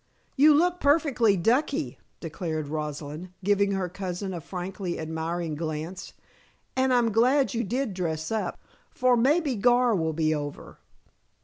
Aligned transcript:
"You 0.35 0.55
look 0.55 0.79
perfectly 0.79 1.37
duckie," 1.37 1.99
declared 2.19 2.69
Rosalind, 2.69 3.29
giving 3.43 3.73
her 3.73 3.87
cousin 3.87 4.33
a 4.33 4.41
frankly 4.41 4.99
admiring 4.99 5.53
glance. 5.53 6.13
"And 6.75 6.91
I'm 6.91 7.11
glad 7.11 7.53
you 7.53 7.63
did 7.63 7.93
dress 7.93 8.31
up, 8.31 8.59
for 8.89 9.15
maybe 9.15 9.55
Gar 9.55 9.93
will 9.95 10.13
be 10.13 10.33
over." 10.33 10.79